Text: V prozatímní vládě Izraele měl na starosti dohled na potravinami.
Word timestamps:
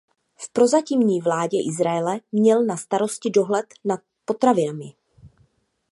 V 0.37 0.49
prozatímní 0.49 1.21
vládě 1.21 1.57
Izraele 1.69 2.19
měl 2.31 2.63
na 2.65 2.77
starosti 2.77 3.29
dohled 3.29 3.65
na 3.85 3.97
potravinami. 4.25 4.93